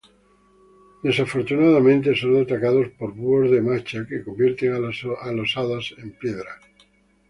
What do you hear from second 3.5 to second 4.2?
de Macha